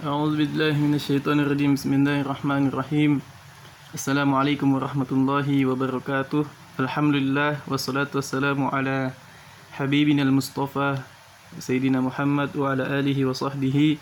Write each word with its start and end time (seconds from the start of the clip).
أعوذ 0.00 0.32
بالله 0.32 0.80
من 0.80 0.96
الشيطان 0.96 1.44
الرجيم. 1.44 1.76
بسم 1.76 1.92
الله 1.92 2.24
الرحمن 2.24 2.72
الرحيم. 2.72 3.20
السلام 3.92 4.32
عليكم 4.32 4.64
ورحمة 4.72 5.10
الله 5.12 5.48
وبركاته. 5.68 6.40
الحمد 6.80 7.14
لله 7.20 7.68
والصلاة 7.68 8.08
والسلام 8.08 8.64
على 8.72 9.12
حبيبنا 9.76 10.24
المصطفى 10.24 11.04
سيدنا 11.60 12.00
محمد 12.00 12.56
وعلى 12.56 12.84
آله 12.96 13.18
وصحبه 13.28 14.00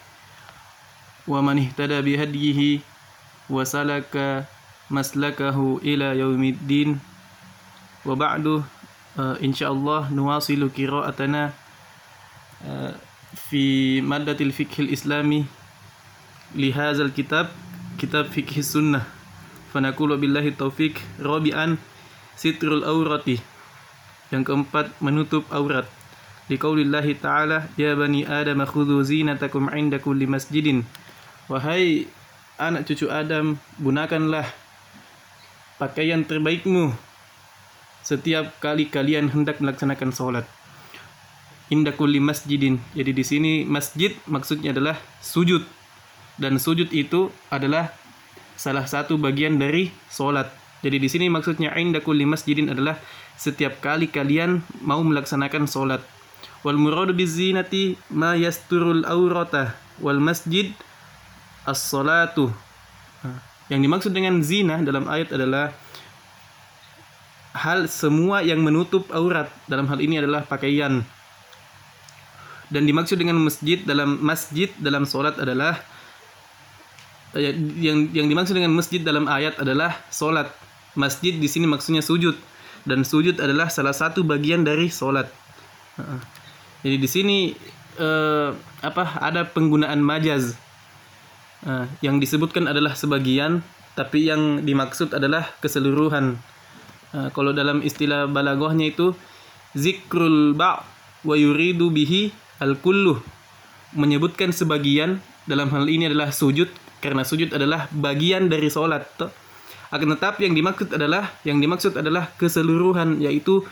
ومن 1.26 1.56
اهتدى 1.66 1.98
بهديه 2.06 2.60
وسلك 3.50 4.14
مسلكه 4.94 5.58
إلى 5.82 6.08
يوم 6.22 6.42
الدين. 6.44 6.88
وبعد 8.06 8.46
آه، 9.18 9.34
إن 9.42 9.50
شاء 9.50 9.74
الله 9.74 10.14
نواصل 10.14 10.62
قراءتنا 10.78 11.50
آه، 12.62 12.94
في 13.50 13.98
مادة 13.98 14.38
الفقه 14.38 14.78
الإسلامي. 14.78 15.57
lihazal 16.56 17.12
kitab 17.12 17.52
kitab 18.00 18.30
fikih 18.32 18.64
sunnah 18.64 19.04
fanaqulu 19.74 20.16
billahi 20.16 20.54
taufik 20.54 21.00
rabi'an 21.20 21.76
sitrul 22.38 22.86
aurati 22.86 23.40
yang 24.32 24.44
keempat 24.44 24.92
menutup 25.00 25.48
aurat. 25.52 25.88
liqaulillahi 26.48 27.20
ta'ala 27.20 27.68
ya 27.76 27.92
bani 27.92 28.24
adam 28.24 28.64
khudhu 28.64 29.04
zinatakum 29.04 29.68
inda 29.68 30.00
kulli 30.00 30.24
masjidin 30.24 30.88
wahai 31.48 32.08
anak 32.58 32.90
cucu 32.90 33.06
Adam 33.08 33.56
gunakanlah 33.78 34.44
pakaian 35.78 36.26
terbaikmu. 36.26 36.92
Setiap 38.02 38.58
kali 38.58 38.90
kalian 38.90 39.30
hendak 39.30 39.62
melaksanakan 39.62 40.10
sholat 40.10 40.46
inda 41.70 41.94
kulli 41.94 42.18
masjidin. 42.18 42.82
Jadi 42.92 43.10
di 43.14 43.24
sini 43.24 43.52
masjid 43.62 44.12
maksudnya 44.26 44.74
adalah 44.74 44.98
sujud 45.22 45.62
dan 46.38 46.56
sujud 46.62 46.88
itu 46.94 47.34
adalah 47.50 47.90
salah 48.54 48.86
satu 48.86 49.18
bagian 49.18 49.58
dari 49.58 49.90
sholat. 50.10 50.50
Jadi 50.82 50.96
di 51.02 51.08
sini 51.10 51.26
maksudnya 51.26 51.74
inda 51.74 51.98
kulli 51.98 52.22
masjidin 52.22 52.70
adalah 52.70 52.98
setiap 53.34 53.82
kali 53.82 54.06
kalian 54.06 54.62
mau 54.82 55.02
melaksanakan 55.02 55.66
sholat. 55.66 56.02
Wal 56.62 56.78
muradu 56.78 57.14
bizinati 57.14 57.98
ma 58.14 58.38
yasturul 58.38 59.02
aurata 59.06 59.74
wal 59.98 60.22
masjid 60.22 60.70
as-salatu. 61.66 62.50
Yang 63.68 63.80
dimaksud 63.84 64.12
dengan 64.14 64.40
zina 64.42 64.80
dalam 64.82 65.10
ayat 65.10 65.34
adalah 65.34 65.74
hal 67.58 67.90
semua 67.90 68.46
yang 68.46 68.62
menutup 68.62 69.10
aurat. 69.10 69.50
Dalam 69.66 69.90
hal 69.90 69.98
ini 69.98 70.22
adalah 70.22 70.46
pakaian. 70.46 71.02
Dan 72.68 72.82
dimaksud 72.84 73.18
dengan 73.18 73.40
masjid 73.42 73.80
dalam 73.82 74.20
masjid 74.22 74.70
dalam 74.78 75.08
sholat 75.08 75.34
adalah 75.40 75.80
yang 77.78 78.08
yang 78.14 78.26
dimaksud 78.30 78.56
dengan 78.56 78.72
masjid 78.72 79.02
dalam 79.04 79.28
ayat 79.28 79.60
adalah 79.60 79.98
sholat. 80.08 80.48
Masjid 80.96 81.36
di 81.36 81.46
sini 81.46 81.68
maksudnya 81.68 82.00
sujud 82.00 82.34
dan 82.88 83.04
sujud 83.04 83.36
adalah 83.38 83.68
salah 83.68 83.92
satu 83.92 84.24
bagian 84.24 84.64
dari 84.64 84.88
sholat. 84.88 85.28
Heeh. 86.00 86.20
Jadi 86.86 86.96
di 86.96 87.08
sini 87.10 87.38
eh, 88.00 88.50
apa 88.80 89.20
ada 89.20 89.44
penggunaan 89.44 90.00
majaz 90.00 90.56
Eh, 91.66 91.86
yang 92.06 92.22
disebutkan 92.22 92.70
adalah 92.70 92.94
sebagian, 92.94 93.66
tapi 93.98 94.30
yang 94.30 94.62
dimaksud 94.62 95.10
adalah 95.10 95.50
keseluruhan. 95.58 96.38
Eh, 97.10 97.28
kalau 97.34 97.50
dalam 97.50 97.82
istilah 97.82 98.30
balaghahnya 98.30 98.94
itu 98.94 99.10
zikrul 99.74 100.54
ba' 100.54 100.86
wa 101.26 101.34
yuridu 101.34 101.90
bihi 101.90 102.30
al 102.62 102.78
kullu 102.78 103.18
menyebutkan 103.90 104.54
sebagian 104.54 105.18
dalam 105.50 105.66
hal 105.74 105.90
ini 105.90 106.06
adalah 106.06 106.30
sujud 106.30 106.70
karena 106.98 107.22
sujud 107.22 107.54
adalah 107.54 107.86
bagian 107.94 108.50
dari 108.50 108.68
sholat. 108.68 109.06
Akan 109.88 110.08
tetapi 110.12 110.50
yang 110.50 110.54
dimaksud 110.54 110.92
adalah 110.92 111.32
yang 111.48 111.58
dimaksud 111.58 111.96
adalah 111.96 112.28
keseluruhan 112.36 113.24
yaitu 113.24 113.64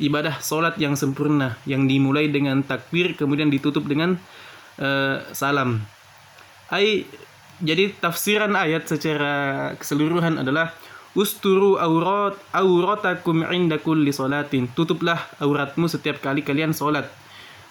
ibadah 0.00 0.40
sholat 0.42 0.74
yang 0.80 0.98
sempurna 0.98 1.60
yang 1.68 1.86
dimulai 1.86 2.26
dengan 2.26 2.64
takbir 2.66 3.14
kemudian 3.14 3.52
ditutup 3.52 3.86
dengan 3.86 4.18
eh, 4.80 5.22
salam. 5.30 5.78
Ai 6.70 7.06
jadi 7.60 7.92
tafsiran 8.00 8.56
ayat 8.56 8.88
secara 8.88 9.34
keseluruhan 9.76 10.40
adalah 10.40 10.72
usturu 11.12 11.76
aurat 11.76 12.38
auratakum 12.54 13.42
inda 13.50 13.76
kulli 13.82 14.14
salatin 14.14 14.70
tutuplah 14.72 15.18
auratmu 15.42 15.90
setiap 15.90 16.22
kali 16.22 16.46
kalian 16.46 16.70
salat 16.70 17.10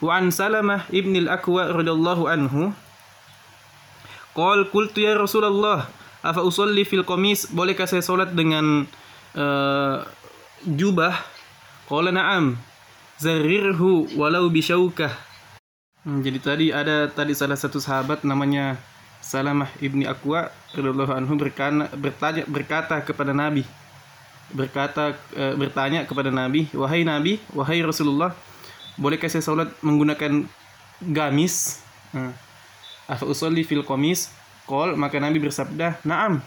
wa 0.03 0.11
an 0.19 0.27
salamah 0.29 0.83
ibnil 0.91 1.31
akwa 1.31 1.71
radhiyallahu 1.71 2.27
anhu 2.27 2.75
Qal 4.37 4.69
qultu 4.69 5.03
ya 5.03 5.17
Rasulullah 5.17 5.89
afa 6.21 6.41
usolli 6.45 6.85
fil 6.85 7.03
qamis? 7.03 7.49
Bolehkah 7.49 7.89
saya 7.89 8.05
salat 8.05 8.31
dengan 8.33 8.85
eh, 9.33 9.97
jubah? 10.65 11.15
Qala 11.89 12.13
na'am 12.13 12.53
zarirhu 13.17 14.07
walau 14.13 14.47
bisyaukah 14.47 15.29
Hmm, 15.99 16.23
jadi 16.23 16.39
tadi 16.39 16.65
ada 16.71 17.11
tadi 17.11 17.35
salah 17.35 17.59
satu 17.59 17.75
sahabat 17.83 18.23
namanya 18.23 18.79
Salamah 19.19 19.67
ibni 19.83 20.07
Akwa 20.07 20.47
radhiyallahu 20.71 21.11
anhu 21.11 21.35
berkana, 21.35 21.91
bertanya 21.91 22.47
berkata 22.47 23.03
kepada 23.03 23.35
Nabi 23.35 23.67
berkata 24.49 25.13
e, 25.35 25.53
bertanya 25.59 26.07
kepada 26.07 26.31
Nabi 26.31 26.71
wahai 26.71 27.03
Nabi 27.03 27.37
wahai 27.51 27.83
Rasulullah 27.83 28.31
bolehkah 28.95 29.27
saya 29.27 29.43
salat 29.43 29.69
menggunakan 29.83 30.47
gamis? 31.03 31.83
Hmm. 32.15 32.31
Afa 33.09 33.25
usolli 33.25 33.65
fil 33.65 33.81
qamis. 33.81 34.29
Qol 34.69 34.93
maka 34.93 35.17
Nabi 35.17 35.41
bersabda 35.41 35.97
na'am. 36.05 36.45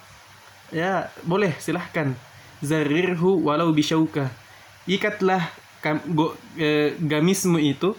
Ya 0.70 1.10
boleh 1.26 1.50
silahkan. 1.58 2.14
Zarirhu 2.62 3.42
walau 3.42 3.74
bisyauka 3.74 4.30
ikatlah 4.86 5.42
kam, 5.82 5.98
go, 6.14 6.34
e, 6.54 6.94
gamismu 6.98 7.58
itu 7.58 7.94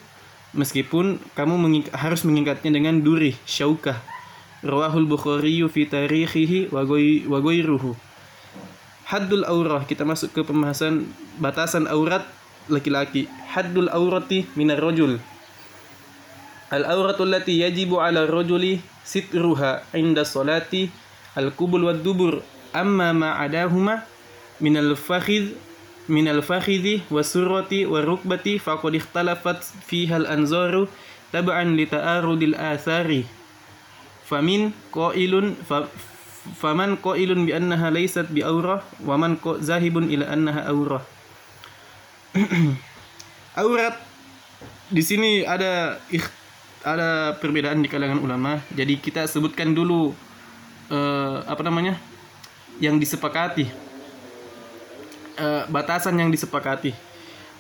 meskipun 0.56 1.20
kamu 1.36 1.56
mengik- 1.60 1.92
harus 1.92 2.24
mengikatnya 2.24 2.80
dengan 2.80 3.00
duri 3.04 3.36
syaukah 3.44 4.00
rawahul 4.64 5.08
bukhari 5.08 5.64
fi 5.68 5.88
tarikhihi 5.88 6.72
wa 6.72 7.40
ghairuhu 7.40 7.96
haddul 9.08 9.44
aurah 9.44 9.84
kita 9.84 10.08
masuk 10.08 10.32
ke 10.32 10.42
pembahasan 10.48 11.08
batasan 11.38 11.86
aurat 11.92 12.24
laki-laki. 12.72 13.28
Haddul 13.52 13.92
aurati 13.92 14.48
minar 14.56 14.80
rajul 14.80 15.20
Al-auratul 16.74 17.30
lati 17.30 17.62
yajibu 17.62 18.02
ala 18.02 18.26
rajuli 18.26 18.82
sitruha 19.06 19.86
inda 19.94 20.26
solati 20.26 20.90
al-kubul 21.38 21.86
wad 21.86 22.02
dubur 22.02 22.42
amma 22.74 23.14
ma 23.14 23.38
adahuma 23.46 24.02
min 24.58 24.74
al-fakhidh 24.82 25.54
min 26.10 26.26
al-fakhidhi 26.26 27.06
wasurati 27.14 27.86
warukbati 27.86 28.58
faqad 28.58 28.98
ikhtalafat 28.98 29.62
fiha 29.86 30.18
al-anzaru 30.18 30.90
tab'an 31.30 31.78
li 31.78 31.86
ta'arudil 31.86 32.58
athari 32.58 33.30
famin 34.26 34.74
qailun 34.90 35.54
fa, 35.62 35.86
faman 36.58 36.98
qailun 36.98 37.46
bi 37.46 37.54
annaha 37.54 37.94
laysat 37.94 38.34
bi 38.34 38.42
aurah 38.42 38.82
wa 39.06 39.14
man 39.14 39.38
zahibun 39.62 40.10
ila 40.10 40.26
annaha 40.26 40.66
aurah 40.74 41.04
aurat 43.62 43.94
di 44.90 45.06
sini 45.06 45.46
ada 45.46 46.02
ikhtilaf 46.10 46.43
ada 46.84 47.36
perbedaan 47.40 47.80
di 47.80 47.88
kalangan 47.88 48.20
ulama. 48.20 48.60
Jadi 48.76 49.00
kita 49.00 49.26
sebutkan 49.26 49.72
dulu 49.72 50.12
eh, 50.92 51.38
apa 51.48 51.64
namanya? 51.64 52.00
yang 52.82 52.98
disepakati 52.98 53.70
eh, 55.38 55.64
batasan 55.70 56.18
yang 56.18 56.30
disepakati. 56.30 56.94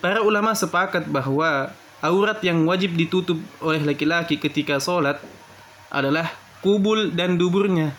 Para 0.03 0.19
ulama 0.19 0.51
sepakat 0.51 1.07
bahwa 1.07 1.72
aurat 2.03 2.39
yang 2.44 2.67
wajib 2.67 2.94
ditutup 3.00 3.39
oleh 3.63 3.79
laki-laki 3.81 4.35
ketika 4.35 4.78
sholat 4.78 5.17
adalah 5.88 6.28
kubul 6.59 7.13
dan 7.16 7.39
duburnya. 7.39 7.95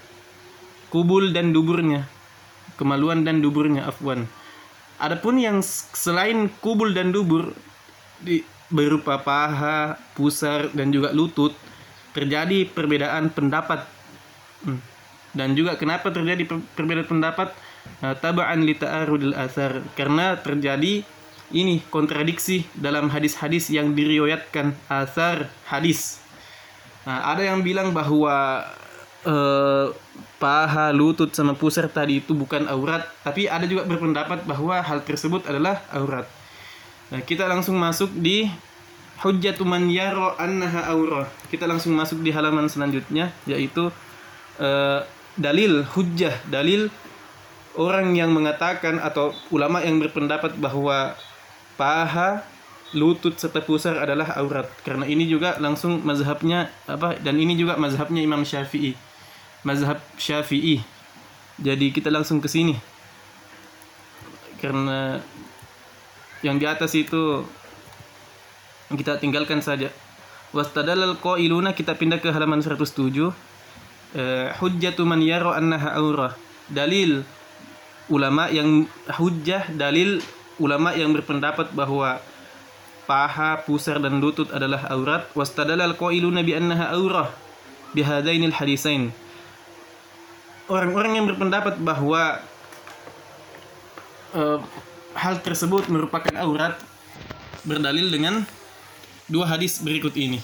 Kubul 0.92 1.32
dan 1.32 1.50
duburnya. 1.50 2.06
Kemaluan 2.74 3.22
dan 3.22 3.38
duburnya, 3.38 3.86
afwan. 3.86 4.26
Adapun 4.98 5.38
yang 5.38 5.62
selain 5.94 6.50
kubul 6.62 6.90
dan 6.94 7.10
dubur 7.14 7.54
di, 8.22 8.42
berupa 8.72 9.20
paha, 9.20 9.98
pusar 10.16 10.72
dan 10.72 10.88
juga 10.94 11.12
lutut 11.12 11.52
terjadi 12.14 12.68
perbedaan 12.70 13.28
pendapat. 13.34 13.84
Hmm. 14.64 14.80
Dan 15.34 15.58
juga 15.58 15.74
kenapa 15.74 16.14
terjadi 16.14 16.46
per- 16.46 16.64
perbedaan 16.78 17.10
pendapat? 17.10 17.50
Nah, 18.00 18.16
taba'an 18.16 18.64
li 18.64 18.72
ta'arudil 18.78 19.36
athar 19.36 19.84
karena 19.92 20.40
terjadi 20.40 21.04
ini 21.52 21.84
kontradiksi 21.92 22.64
dalam 22.72 23.12
hadis-hadis 23.12 23.68
yang 23.68 23.92
diriwayatkan 23.92 24.72
asar 24.88 25.52
hadis. 25.68 26.22
Nah, 27.04 27.34
ada 27.36 27.44
yang 27.44 27.60
bilang 27.60 27.92
bahwa 27.92 28.64
eh, 29.28 29.86
paha, 30.40 30.94
lutut 30.96 31.32
sama 31.36 31.52
pusar 31.52 31.90
tadi 31.92 32.24
itu 32.24 32.32
bukan 32.32 32.64
aurat, 32.68 33.04
tapi 33.20 33.44
ada 33.48 33.68
juga 33.68 33.84
berpendapat 33.84 34.48
bahwa 34.48 34.80
hal 34.80 35.04
tersebut 35.04 35.44
adalah 35.44 35.84
aurat. 35.92 36.24
Nah, 37.12 37.20
kita 37.20 37.44
langsung 37.44 37.76
masuk 37.76 38.08
di 38.16 38.48
hujjatu 39.20 39.64
man 39.64 39.88
yara 39.92 40.36
annaha 40.40 40.88
aurah. 40.90 41.26
Kita 41.52 41.68
langsung 41.68 41.92
masuk 41.96 42.24
di 42.24 42.32
halaman 42.32 42.68
selanjutnya 42.68 43.32
yaitu 43.44 43.92
eh, 44.60 45.00
dalil 45.34 45.84
hujjah, 45.94 46.34
dalil 46.46 46.88
orang 47.74 48.14
yang 48.14 48.30
mengatakan 48.30 49.02
atau 49.02 49.34
ulama 49.50 49.82
yang 49.82 49.98
berpendapat 49.98 50.54
bahwa 50.58 51.14
paha, 51.74 52.46
lutut 52.94 53.34
serta 53.34 53.58
pusar 53.62 53.98
adalah 53.98 54.34
aurat. 54.38 54.70
Karena 54.86 55.04
ini 55.04 55.26
juga 55.26 55.58
langsung 55.58 56.02
mazhabnya 56.06 56.70
apa 56.86 57.18
dan 57.18 57.34
ini 57.38 57.58
juga 57.58 57.74
mazhabnya 57.74 58.22
Imam 58.22 58.46
Syafi'i. 58.46 58.94
Mazhab 59.66 59.98
Syafi'i. 60.14 60.82
Jadi 61.58 61.90
kita 61.90 62.10
langsung 62.10 62.38
ke 62.38 62.46
sini. 62.50 62.78
Karena 64.62 65.18
yang 66.44 66.60
di 66.60 66.68
atas 66.68 66.92
itu 66.92 67.48
kita 68.92 69.16
tinggalkan 69.16 69.64
saja. 69.64 69.88
Wastadalal 70.52 71.16
qailuna 71.18 71.72
kita 71.72 71.96
pindah 71.96 72.20
ke 72.20 72.28
halaman 72.28 72.60
107. 72.60 73.32
Eh, 74.14 74.48
hujjatu 74.60 75.02
man 75.08 75.24
yara 75.24 75.56
annaha 75.56 75.96
aurah. 75.96 76.32
Dalil 76.68 77.24
ulama 78.12 78.52
yang 78.52 78.84
hujjah 79.08 79.72
dalil 79.72 80.20
ulama 80.60 80.92
yang 80.94 81.10
berpendapat 81.16 81.72
bahwa 81.72 82.20
paha, 83.08 83.64
pusar 83.64 83.98
dan 83.98 84.20
lutut 84.20 84.52
adalah 84.52 84.86
aurat. 84.92 85.26
Wastadalal 85.32 85.96
qailuna 85.96 86.44
bi 86.44 86.54
annaha 86.54 86.92
aurah 86.94 87.28
bihadainil 87.96 88.54
hadisain. 88.54 89.10
Orang-orang 90.68 91.18
yang 91.18 91.26
berpendapat 91.26 91.80
bahwa 91.82 92.38
eh, 94.38 94.58
hal 95.14 95.40
tersebut 95.40 95.88
merupakan 95.90 96.34
aurat 96.42 96.78
berdalil 97.64 98.10
dengan 98.12 98.44
dua 99.30 99.48
hadis 99.48 99.80
berikut 99.80 100.12
ini. 100.18 100.42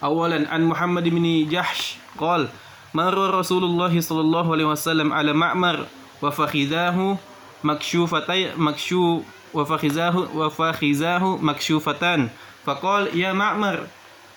Awalan 0.00 0.48
an 0.48 0.64
Muhammad 0.64 1.04
bin 1.04 1.24
Jahsh 1.50 2.00
qal 2.16 2.48
marra 2.96 3.34
Rasulullah 3.34 3.92
sallallahu 3.92 4.48
alaihi 4.56 4.70
wasallam 4.70 5.12
ala 5.12 5.36
Ma'mar 5.36 5.84
wa 6.24 6.30
fakhidahu 6.32 7.20
makshufatay 7.60 8.56
makshu 8.56 9.20
wa 9.52 9.64
fakhizahu 9.68 10.32
wa 10.32 10.48
fakhizahu 10.48 11.36
makshufatan 11.44 12.32
faqal 12.64 13.12
ya 13.12 13.36
Ma'mar 13.36 13.84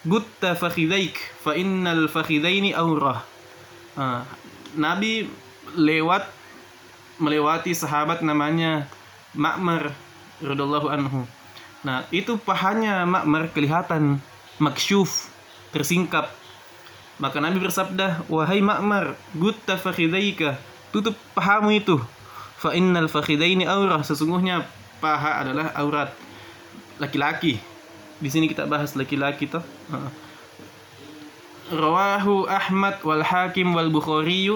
gutta 0.03 0.51
fakhidaik 0.51 1.15
fa 1.39 1.55
innal 1.55 2.11
fakhidaini 2.11 2.75
awrah 2.75 3.23
Ah, 3.93 4.25
Nabi 4.73 5.29
lewat 5.77 6.25
melewati 7.17 7.73
sahabat 7.73 8.21
namanya 8.25 8.89
Ma'mar 9.33 9.93
radhiyallahu 10.41 10.87
anhu. 10.89 11.25
Nah, 11.83 12.07
itu 12.13 12.37
pahanya 12.39 13.03
Ma'mar 13.03 13.51
kelihatan 13.51 14.21
maksyuf, 14.61 15.29
tersingkap. 15.73 16.31
Maka 17.17 17.37
Nabi 17.41 17.61
bersabda, 17.61 18.25
"Wahai 18.29 18.61
Ma'mar, 18.61 19.17
gutta 19.35 19.77
fakhidaika, 19.77 20.57
tutup 20.93 21.17
pahamu 21.33 21.73
itu. 21.73 21.97
Fa 22.61 22.71
innal 22.77 23.11
fakhidaini 23.11 23.67
aurah, 23.67 24.05
sesungguhnya 24.05 24.63
paha 25.03 25.43
adalah 25.43 25.75
aurat 25.75 26.15
laki-laki. 27.01 27.59
Di 28.23 28.29
sini 28.31 28.47
kita 28.47 28.63
bahas 28.63 28.95
laki-laki 28.95 29.51
toh. 29.51 29.65
Rawahu 31.73 32.47
Ahmad 32.47 33.03
wal 33.03 33.25
Hakim 33.25 33.75
wal 33.75 33.91
Bukhari 33.91 34.47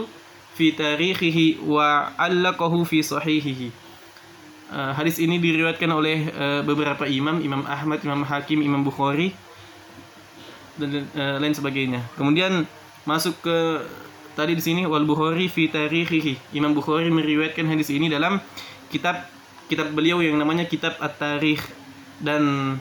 fi 0.58 0.74
tarikhihi 0.74 1.62
wa 1.62 2.10
allaqahu 2.18 2.82
fi 2.82 3.06
sahihihi. 3.06 3.70
Uh, 4.68 4.92
hadis 4.98 5.22
ini 5.22 5.38
diriwayatkan 5.38 5.88
oleh 5.88 6.28
uh, 6.34 6.60
beberapa 6.66 7.08
imam, 7.08 7.40
Imam 7.40 7.64
Ahmad, 7.70 8.02
Imam 8.04 8.26
Hakim, 8.26 8.60
Imam 8.60 8.82
Bukhari 8.84 9.32
dan 10.76 11.08
uh, 11.14 11.38
lain 11.38 11.54
sebagainya. 11.54 12.04
Kemudian 12.18 12.68
masuk 13.08 13.38
ke 13.46 13.86
tadi 14.36 14.58
di 14.58 14.64
sini 14.66 14.84
wal 14.84 15.06
Bukhari 15.08 15.48
fi 15.48 15.70
tarikhihi. 15.72 16.58
Imam 16.58 16.74
Bukhari 16.76 17.08
meriwayatkan 17.14 17.64
hadis 17.70 17.94
ini 17.94 18.12
dalam 18.12 18.42
kitab 18.92 19.24
kitab 19.68 19.92
beliau 19.92 20.24
yang 20.24 20.40
namanya 20.40 20.64
Kitab 20.64 20.96
At-Tarikh 21.00 21.60
dan 22.24 22.76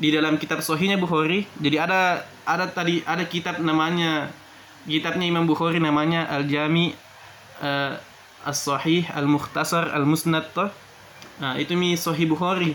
di 0.00 0.08
dalam 0.10 0.40
kitab 0.40 0.64
Sahihnya 0.64 0.96
Bukhari. 0.96 1.46
Jadi 1.60 1.76
ada 1.78 2.24
ada 2.48 2.64
tadi 2.68 3.04
ada 3.04 3.22
kitab 3.28 3.60
namanya 3.60 4.32
kitabnya 4.84 5.24
Imam 5.24 5.48
Bukhari 5.48 5.80
namanya 5.80 6.28
Al-Jami 6.28 7.03
uh, 7.60 7.98
As-Sahih 8.44 9.06
Al-Mukhtasar 9.12 9.92
Al-Musnad. 9.92 10.50
Nah, 11.42 11.54
itu 11.58 11.74
mi 11.74 11.94
Sahih 11.98 12.26
Bukhari. 12.26 12.74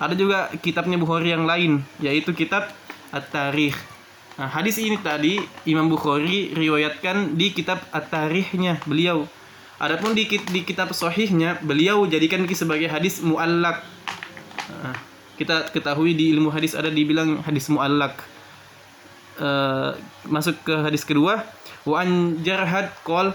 Ada 0.00 0.16
juga 0.16 0.48
kitabnya 0.58 0.96
Bukhari 0.96 1.32
yang 1.32 1.44
lain 1.44 1.84
yaitu 2.02 2.32
kitab 2.34 2.68
At-Tarikh. 3.10 3.76
Nah, 4.40 4.48
hadis 4.48 4.80
ini 4.80 4.96
tadi 4.96 5.42
Imam 5.68 5.90
Bukhari 5.90 6.54
riwayatkan 6.56 7.36
di 7.36 7.52
kitab 7.52 7.82
At-Tarikhnya 7.92 8.80
beliau. 8.86 9.28
Adapun 9.80 10.12
di, 10.12 10.28
di 10.28 10.60
kitab 10.60 10.92
Sahihnya 10.92 11.56
beliau 11.64 12.04
jadikan 12.04 12.44
sebagai 12.52 12.88
hadis 12.92 13.24
muallak. 13.24 13.80
Nah, 14.68 14.96
kita 15.40 15.72
ketahui 15.72 16.12
di 16.12 16.36
ilmu 16.36 16.52
hadis 16.52 16.76
ada 16.76 16.92
dibilang 16.92 17.40
hadis 17.40 17.72
muallak. 17.72 18.12
Eh, 19.40 19.90
masuk 20.28 20.52
ke 20.68 20.74
hadis 20.84 21.00
kedua 21.00 21.40
wa 21.88 21.96
an 21.96 22.36
jarhad 22.44 22.92
qol 23.08 23.32